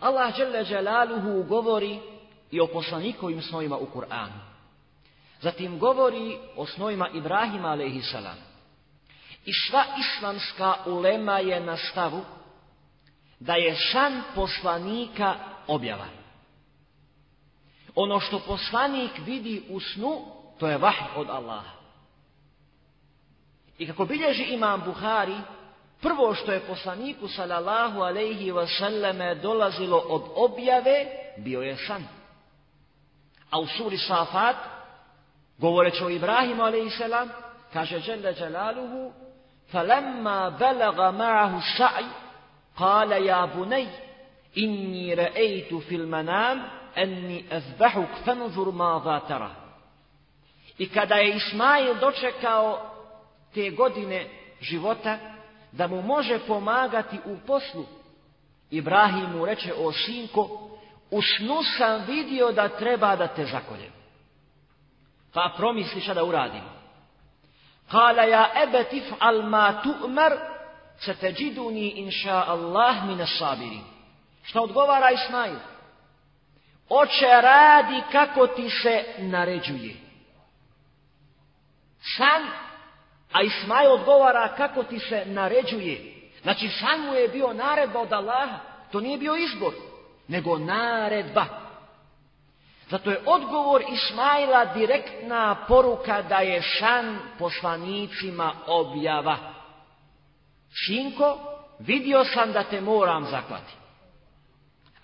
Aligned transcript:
Allah 0.00 0.36
dželle 0.36 0.64
Jalaluhu 0.70 1.42
govori 1.42 1.98
i 2.50 2.60
o 2.60 2.66
poslanikovim 2.66 3.42
snovima 3.42 3.76
u 3.76 3.86
Kur'anu. 3.86 4.40
Zatim 5.40 5.78
govori 5.78 6.38
o 6.56 6.66
snovima 6.66 7.08
Ibrahima 7.08 7.68
a.s. 7.68 8.14
I 9.44 9.52
sva 9.52 9.84
islamska 9.98 10.74
ulema 10.86 11.38
je 11.38 11.60
na 11.60 11.76
stavu 11.76 12.20
da 13.40 13.54
je 13.54 13.76
san 13.92 14.22
poslanika 14.34 15.34
objava. 15.66 16.06
Ono 17.94 18.20
što 18.20 18.38
poslanik 18.38 19.10
vidi 19.26 19.62
u 19.68 19.80
snu, 19.80 20.24
to 20.58 20.68
je 20.68 20.78
vahj 20.78 21.04
od 21.16 21.30
Allaha. 21.30 21.70
I 23.78 23.86
kako 23.86 24.04
bilježi 24.04 24.42
imam 24.42 24.82
Buhari, 24.84 25.36
Prvo 26.02 26.34
što 26.34 26.52
je 26.52 26.60
poslaniku 26.60 27.28
sallallahu 27.28 28.00
alejhi 28.00 28.50
ve 28.50 28.66
selleme 28.66 29.34
dolazilo 29.34 29.98
od 29.98 30.22
objave 30.34 31.06
bio 31.36 31.60
je 31.60 31.76
san. 31.76 32.04
A 33.50 33.58
u 33.58 33.66
suri 33.66 33.98
Safat 33.98 34.56
govoreći 35.58 36.04
o 36.04 36.10
Ibrahimu 36.10 36.62
alejselam 36.62 37.28
kaže 37.72 38.00
dželle 38.00 38.34
celaluhu 38.34 39.12
falamma 39.72 40.56
balagha 40.58 41.12
ma'ahu 41.12 41.60
sa'i 41.76 42.06
qala 42.78 43.16
ya 43.26 43.46
bunay 43.56 43.86
inni 44.54 45.14
ra'aytu 45.14 45.80
fil 45.88 46.06
manam 46.06 46.58
anni 46.96 47.44
asbahuk 47.50 48.24
fanzur 48.24 48.72
ma 48.72 49.00
za 49.04 49.20
tara. 49.28 49.50
I 50.78 50.88
kada 50.88 51.14
je 51.14 51.36
Ismail 51.36 51.94
dočekao 51.94 52.90
te 53.54 53.70
godine 53.70 54.26
života, 54.60 55.18
da 55.72 55.86
mu 55.86 56.02
može 56.02 56.38
pomagati 56.38 57.18
u 57.24 57.36
poslu, 57.46 57.84
Ibrahim 58.70 59.30
mu 59.30 59.46
reče, 59.46 59.74
o 59.74 59.92
sinko, 59.92 60.70
u 61.10 61.22
snu 61.22 61.62
sam 61.78 62.04
vidio 62.06 62.52
da 62.52 62.68
treba 62.68 63.16
da 63.16 63.26
te 63.26 63.44
zakoljem. 63.44 63.92
Pa 65.32 65.52
promisli 65.56 66.00
šta 66.00 66.14
da 66.14 66.24
uradim. 66.24 66.62
Kala 67.90 68.22
ja 68.22 68.50
ebe 68.62 68.84
tif'al 68.90 69.48
ma 69.48 69.82
tu'mar, 69.82 70.32
se 70.98 71.14
te 71.14 71.32
džiduni 71.32 71.88
inša 71.88 72.44
Allah 72.46 73.04
mine 73.04 73.26
sabiri. 73.26 73.80
Šta 74.42 74.60
odgovara 74.60 75.10
Ismail? 75.10 75.56
Oče 76.88 77.40
radi 77.42 78.02
kako 78.12 78.46
ti 78.46 78.70
se 78.70 79.04
naređuje. 79.18 79.96
San 82.16 82.42
A 83.32 83.42
Ismail 83.42 83.92
odgovara 83.92 84.54
kako 84.56 84.82
ti 84.82 84.98
se 84.98 85.24
naređuje. 85.26 86.14
Znači 86.42 86.68
san 86.68 87.00
mu 87.00 87.14
je 87.14 87.28
bio 87.28 87.52
naredba 87.52 88.00
od 88.00 88.12
Allaha. 88.12 88.58
To 88.92 89.00
nije 89.00 89.18
bio 89.18 89.36
izbor, 89.36 89.72
nego 90.28 90.58
naredba. 90.58 91.44
Zato 92.90 93.10
je 93.10 93.22
odgovor 93.26 93.82
Ismaila 93.92 94.64
direktna 94.64 95.64
poruka 95.68 96.22
da 96.22 96.36
je 96.36 96.62
san 96.78 97.18
poslanicima 97.38 98.52
objava. 98.66 99.36
Šinko, 100.72 101.38
vidio 101.78 102.24
sam 102.24 102.52
da 102.52 102.64
te 102.64 102.80
moram 102.80 103.24
zaklati. 103.24 103.72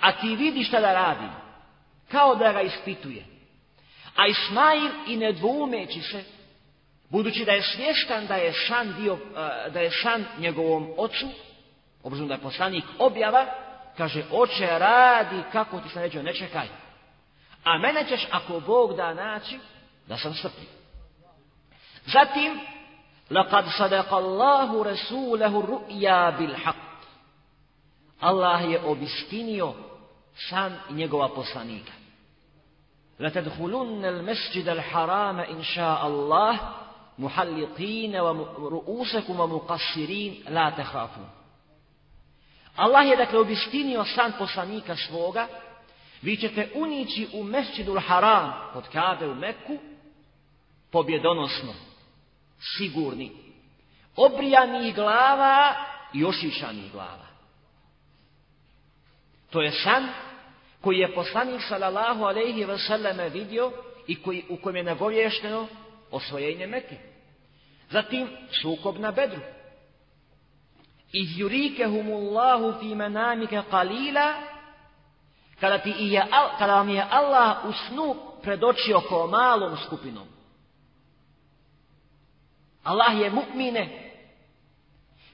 A 0.00 0.12
ti 0.12 0.36
vidi 0.36 0.64
šta 0.64 0.80
da 0.80 0.92
radim. 0.92 1.30
Kao 2.10 2.34
da 2.34 2.52
ga 2.52 2.60
ispituje. 2.60 3.24
A 4.16 4.26
Ismail 4.26 4.90
i 5.06 5.16
ne 5.16 5.32
dvumeći 5.32 6.00
se, 6.00 6.24
Budući 7.14 7.44
da 7.44 7.52
je 7.52 7.62
svještan 7.62 8.26
da 8.26 8.34
je 8.34 8.52
šan, 8.52 8.94
dio, 8.94 9.14
e, 9.14 9.70
da 9.70 9.80
je 9.80 9.90
šan 9.90 10.24
njegovom 10.38 10.90
ocu, 10.96 11.26
obzirom 12.02 12.28
da 12.28 12.34
je 12.34 12.40
poslanik 12.40 12.84
objava, 12.98 13.46
kaže, 13.96 14.22
oče, 14.32 14.78
radi 14.78 15.42
kako 15.52 15.80
ti 15.80 15.88
sam 15.88 16.02
neđeo, 16.02 16.22
ne 16.22 16.34
čekaj. 16.34 16.66
A 17.64 17.78
mene 17.78 18.04
ćeš, 18.08 18.28
ako 18.30 18.60
Bog 18.60 18.96
da 18.96 19.14
naći, 19.14 19.58
da 20.06 20.16
sam 20.16 20.34
srpljiv. 20.34 20.68
Zatim, 22.06 22.60
لَقَدْ 23.30 23.64
صَدَقَ 23.78 24.10
اللَّهُ 24.12 24.84
رَسُولَهُ 24.84 25.66
رُؤْيَا 25.66 26.30
بِالْحَقِّ 26.38 26.94
Allah 28.20 28.70
je 28.70 28.80
obistinio 28.80 29.74
san 30.50 30.76
njegova 30.90 31.28
poslanika. 31.28 31.92
لَتَدْخُلُنَّ 33.18 34.04
الْمَسْجِدَ 34.04 34.68
الْحَرَامَ 34.68 35.40
إِنْ 35.40 35.62
شَاءَ 35.62 36.06
اللَّهُ 36.06 36.83
muhalliqina 37.16 38.22
wa 38.22 38.32
ru'usakum 38.58 39.38
wa 39.38 39.46
muqassirin 39.46 40.44
la 40.48 40.70
takhafu. 40.70 41.20
Allah 42.76 43.06
je 43.06 43.16
dakle 43.16 43.38
obistinio 43.38 44.04
san 44.04 44.32
poslanika 44.38 44.96
svoga, 44.96 45.48
vi 46.22 46.36
ćete 46.36 46.70
unići 46.74 47.28
u 47.32 47.44
mesčidul 47.44 48.00
haram 48.00 48.52
kod 48.72 48.88
Kabe 48.88 49.28
u 49.28 49.34
Meku, 49.34 49.78
pobjedonosno, 50.90 51.74
sigurni, 52.76 53.32
obrijanih 54.16 54.94
glava 54.94 55.74
i 56.12 56.24
ošišanih 56.24 56.92
glava. 56.92 57.26
To 59.50 59.62
je 59.62 59.72
san 59.72 60.08
koji 60.80 60.98
je 60.98 61.14
poslanik 61.14 61.62
sallallahu 61.68 62.24
alejhi 62.24 62.64
ve 62.64 62.78
selleme 62.78 63.28
vidio 63.28 63.72
i 64.06 64.22
koji 64.22 64.44
u 64.48 64.56
kojem 64.56 64.76
je 64.76 64.82
nagovješteno 64.82 65.68
osvojenje 66.14 66.66
Mekke. 66.66 66.96
Zatim 67.90 68.28
sukob 68.62 68.98
na 68.98 69.10
Bedru. 69.12 69.40
Iz 71.12 71.38
yurikehumullahu 71.38 72.80
fi 72.80 72.94
manamika 72.94 73.62
qalila 73.70 74.34
kada 75.60 75.78
ti 75.78 75.94
je 75.98 76.26
kada 76.58 76.74
vam 76.74 76.88
je 76.88 77.06
Allah 77.10 77.64
u 77.64 77.72
snu 77.72 78.16
predočio 78.42 79.00
kao 79.00 79.26
malom 79.26 79.76
skupinom. 79.86 80.28
Allah 82.84 83.20
je 83.20 83.30
mukmine 83.30 84.04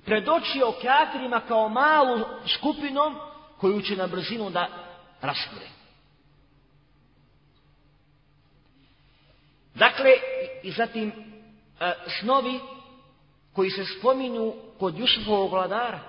predočio 0.04 0.72
kafirima 0.82 1.40
kao 1.40 1.69
malu 1.69 2.24
skupinom 2.46 3.16
koju 3.58 3.82
će 3.82 3.96
na 3.96 4.06
brzinu 4.06 4.50
da 4.50 4.69
rasture. 5.20 5.66
Dakle, 9.74 10.10
i 10.62 10.71
zatim 10.72 11.12
e, 11.81 11.93
snovi 12.21 12.60
koji 13.53 13.71
se 13.71 13.84
spominju 13.98 14.54
kod 14.78 14.98
Jusufovog 14.98 15.50
vladara. 15.50 16.00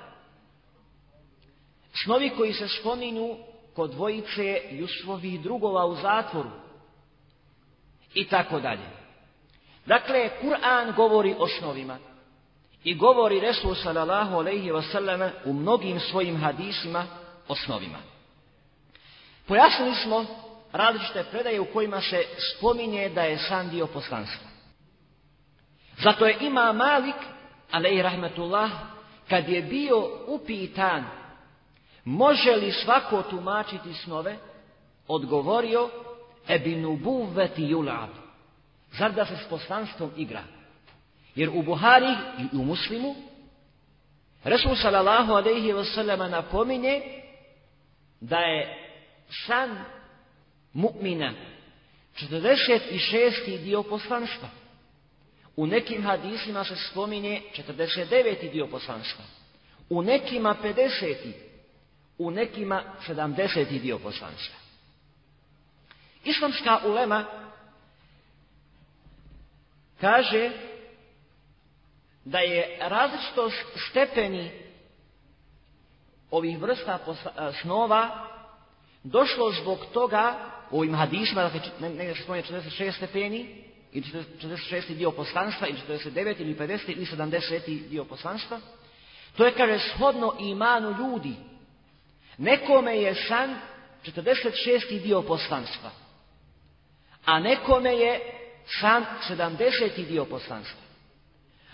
Snovi 2.03 2.29
koji 2.29 2.53
se 2.53 2.67
spominju 2.67 3.37
kod 3.75 3.91
dvojice 3.91 4.61
Jusufovih 4.71 5.41
drugova 5.41 5.85
u 5.85 5.95
zatvoru. 5.95 6.49
I 8.13 8.27
tako 8.27 8.59
dalje. 8.59 8.89
Dakle, 9.85 10.29
Kur'an 10.41 10.95
govori 10.95 11.35
o 11.39 11.47
snovima. 11.47 11.97
I 12.83 12.95
govori 12.95 13.39
Resul 13.39 13.75
sallallahu 13.75 14.35
alaihi 14.35 14.71
wa 14.71 14.91
sallam 14.91 15.31
u 15.45 15.53
mnogim 15.53 15.99
svojim 15.99 16.37
hadisima 16.37 17.05
o 17.47 17.55
snovima. 17.55 17.97
Pojasnili 19.47 19.95
smo 19.95 20.25
različite 20.73 21.23
predaje 21.31 21.59
u 21.59 21.65
kojima 21.65 22.01
se 22.01 22.23
spominje 22.51 23.09
da 23.09 23.21
je 23.21 23.37
san 23.37 23.69
dio 23.69 23.87
poslanstva. 23.87 24.47
Zato 26.03 26.25
je 26.25 26.37
ima 26.41 26.73
Malik, 26.73 27.15
alej 27.71 28.01
rahmetullah, 28.01 28.71
kad 29.29 29.49
je 29.49 29.61
bio 29.61 30.09
upitan 30.27 31.03
može 32.05 32.51
li 32.51 32.71
svako 32.71 33.21
tumačiti 33.21 33.93
snove, 33.93 34.37
odgovorio 35.07 35.89
ebinu 36.47 36.95
buveti 36.95 37.63
julab. 37.63 38.09
Zar 38.97 39.11
da 39.11 39.25
se 39.25 39.35
s 39.35 39.49
poslanstvom 39.49 40.11
igra? 40.17 40.43
Jer 41.35 41.49
u 41.49 41.61
Buhari 41.61 42.15
i 42.39 42.57
u 42.57 42.65
Muslimu 42.65 43.15
Resul 44.43 44.75
sallallahu 44.75 45.33
alaihi 45.33 45.73
wa 45.73 45.85
sallama 45.95 46.27
napominje 46.27 47.01
da 48.21 48.37
je 48.37 48.87
san 49.47 49.69
mu'mina 50.73 51.33
46. 52.15 53.63
dio 53.63 53.83
poslanstva. 53.83 54.49
U 55.55 55.67
nekim 55.67 56.03
hadisima 56.03 56.63
se 56.63 56.75
spominje 56.75 57.41
49. 57.57 58.51
dio 58.51 58.67
poslanstva. 58.67 59.25
U 59.89 60.01
nekima 60.01 60.55
50. 60.63 61.15
U 62.17 62.31
nekima 62.31 62.83
70. 63.07 63.81
dio 63.81 63.99
poslanstva. 63.99 64.55
Islamska 66.23 66.79
ulema 66.85 67.25
kaže 70.01 70.51
da 72.25 72.39
je 72.39 72.77
različitost 72.81 73.65
stepeni 73.89 74.51
ovih 76.31 76.59
vrsta 76.59 76.99
snova 77.61 78.27
došlo 79.03 79.51
zbog 79.51 79.79
toga 79.93 80.51
u 80.71 80.77
ovim 80.77 80.95
hadišima, 80.95 81.41
dakle, 81.41 81.61
negdje 81.79 82.15
se 82.15 82.23
spominje 82.23 82.43
46 82.43 82.95
stepeni, 82.95 83.63
ili 83.91 84.05
46. 84.41 84.95
dio 84.95 85.11
poslanstva, 85.11 85.67
ili 85.67 85.79
49. 85.87 86.41
ili 86.41 86.55
50. 86.55 86.79
ili 86.87 87.05
70. 87.05 87.89
dio 87.89 88.05
poslanstva, 88.05 88.59
to 89.37 89.45
je, 89.45 89.51
kaže, 89.51 89.79
shodno 89.79 90.35
imanu 90.39 90.95
ljudi. 90.99 91.35
Nekome 92.37 92.97
je 92.97 93.15
san 93.15 93.55
46. 94.05 95.01
dio 95.01 95.21
poslanstva, 95.21 95.91
a 97.25 97.39
nekome 97.39 97.93
je 97.93 98.19
san 98.79 99.05
70. 99.29 100.05
dio 100.07 100.25
poslanstva. 100.25 100.81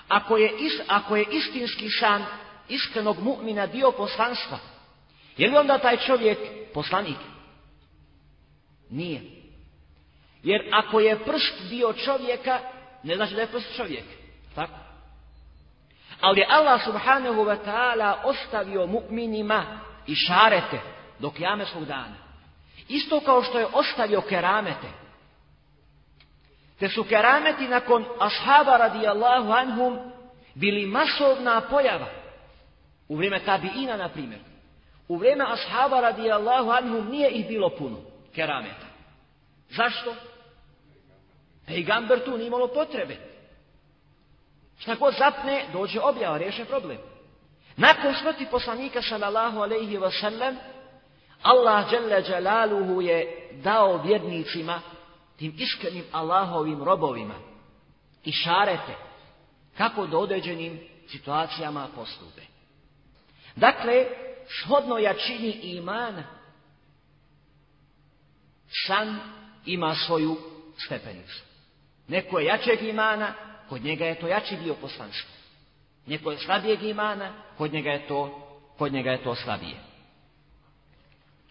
Ako 0.07 0.37
je, 0.37 0.51
is, 0.59 0.73
ako 0.87 1.15
je 1.15 1.25
istinski 1.31 1.89
san 1.89 2.25
iskrenog 2.69 3.17
mu'mina 3.19 3.65
dio 3.65 3.91
poslanstva, 3.91 4.59
je 5.37 5.49
li 5.49 5.57
onda 5.57 5.77
taj 5.77 5.97
čovjek 5.97 6.37
poslanik? 6.73 7.17
Nije. 8.89 9.21
Jer 10.43 10.69
ako 10.71 10.99
je 10.99 11.19
prst 11.25 11.69
dio 11.69 11.93
čovjeka, 11.93 12.59
ne 13.03 13.15
znači 13.15 13.33
da 13.33 13.41
je 13.41 13.47
prst 13.47 13.75
čovjek. 13.75 14.03
Tako? 14.55 14.73
Ali 16.21 16.45
Allah 16.49 16.83
subhanahu 16.83 17.45
wa 17.45 17.57
ta'ala 17.65 18.15
ostavio 18.23 18.87
mu'minima 18.87 19.63
i 20.07 20.15
šarete 20.15 20.79
do 21.19 21.31
kjameskog 21.31 21.85
dana. 21.85 22.15
Isto 22.87 23.19
kao 23.19 23.43
što 23.43 23.59
je 23.59 23.67
ostavio 23.73 24.21
keramete. 24.21 24.87
Te 26.79 26.89
su 26.89 27.03
kerameti 27.03 27.67
nakon 27.67 28.05
ashaba 28.19 28.77
radijallahu 28.77 29.51
anhum 29.51 29.99
bili 30.53 30.85
masovna 30.85 31.61
pojava. 31.61 32.07
U 33.07 33.15
vrijeme 33.15 33.39
tabiina, 33.39 33.97
na 33.97 34.09
primjer. 34.09 34.39
U 35.07 35.17
vrijeme 35.17 35.45
ashaba 35.47 36.01
radijallahu 36.01 36.69
anhum 36.69 37.09
nije 37.09 37.29
ih 37.29 37.47
bilo 37.47 37.69
puno 37.69 37.97
kerameta. 38.37 38.87
Zašto? 39.69 40.15
Pejgamber 41.65 42.25
tu 42.25 42.37
nije 42.37 42.47
imalo 42.47 42.67
potrebe. 42.67 43.17
Šta 44.79 44.95
god 44.95 45.15
zapne, 45.17 45.65
dođe 45.73 45.99
objava, 45.99 46.37
riješe 46.37 46.65
problem. 46.65 46.97
Nakon 47.77 48.13
smrti 48.21 48.47
poslanika 48.51 49.01
sallallahu 49.01 49.59
alaihi 49.59 49.97
wa 49.97 50.11
sallam, 50.21 50.55
Allah 51.41 51.89
dželle 51.89 52.23
dželaluhu 52.23 53.01
je 53.01 53.49
dao 53.63 54.01
vjernicima, 54.03 54.81
tim 55.37 55.53
iskrenim 55.57 56.03
Allahovim 56.11 56.83
robovima, 56.83 57.35
i 58.23 58.31
šarete, 58.31 58.95
kako 59.77 60.07
do 60.07 60.19
određenim 60.19 60.79
situacijama 61.07 61.87
postupe. 61.95 62.41
Dakle, 63.55 64.05
shodno 64.47 64.97
jačini 64.97 65.51
imana, 65.51 66.36
san 68.87 69.19
ima 69.65 69.95
svoju 69.95 70.37
stepenicu. 70.85 71.41
Neko 72.07 72.39
je 72.39 72.45
jačeg 72.45 72.83
imana, 72.83 73.33
kod 73.69 73.83
njega 73.83 74.05
je 74.05 74.19
to 74.19 74.27
jači 74.27 74.57
dio 74.57 74.73
poslanstva. 74.73 75.29
Neko 76.05 76.31
je 76.31 76.37
slabijeg 76.37 76.83
imana, 76.83 77.33
kod 77.57 77.73
njega 77.73 77.89
je 77.89 78.07
to, 78.07 78.47
kod 78.77 78.93
njega 78.93 79.11
je 79.11 79.23
to 79.23 79.35
slabije. 79.35 79.75